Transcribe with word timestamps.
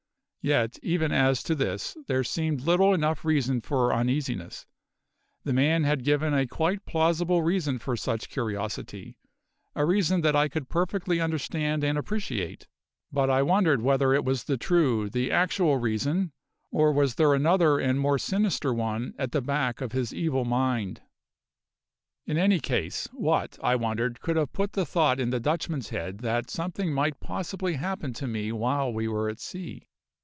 Yet, 0.43 0.79
even 0.81 1.11
as 1.11 1.43
to 1.43 1.53
this, 1.53 1.95
there 2.07 2.23
seemed 2.23 2.61
little 2.61 2.95
enough 2.95 3.23
reason 3.23 3.61
for 3.61 3.93
uneasiness; 3.93 4.65
the 5.43 5.53
man 5.53 5.83
had 5.83 6.03
given 6.03 6.33
a 6.33 6.47
quite 6.47 6.83
plausible 6.83 7.43
reason 7.43 7.77
for 7.77 7.95
such 7.95 8.27
curiosity, 8.31 9.17
a 9.75 9.85
reason 9.85 10.21
that 10.21 10.35
I 10.35 10.47
could 10.47 10.67
perfectly 10.67 11.21
understand 11.21 11.83
and 11.83 11.95
appreciate; 11.95 12.67
but 13.11 13.29
I 13.29 13.43
wondered 13.43 13.83
whether 13.83 14.15
it 14.15 14.25
was 14.25 14.45
the 14.45 14.57
true, 14.57 15.11
the 15.11 15.31
actual 15.31 15.77
reason; 15.77 16.31
or 16.71 16.91
was 16.91 17.13
there 17.13 17.35
another 17.35 17.77
and 17.77 17.99
more 17.99 18.17
sinister 18.17 18.73
one 18.73 19.13
at 19.19 19.33
the 19.33 19.41
back 19.41 19.79
of 19.79 19.91
his 19.91 20.11
evil 20.11 20.43
mind. 20.43 21.03
In 22.25 22.39
any 22.39 22.59
case, 22.59 23.07
what, 23.11 23.59
I 23.61 23.75
wondered, 23.75 24.21
could 24.21 24.37
have 24.37 24.53
put 24.53 24.73
the 24.73 24.87
thought 24.87 25.19
in 25.19 25.29
the 25.29 25.39
Dutchman's 25.39 25.89
head 25.89 26.17
that 26.21 26.49
something 26.49 26.91
might 26.91 27.19
possibly 27.19 27.73
happen 27.75 28.11
to 28.13 28.25
me 28.25 28.51
while 28.51 28.91
we 28.91 29.07
were 29.07 29.29
at 29.29 29.39
sea. 29.39 29.87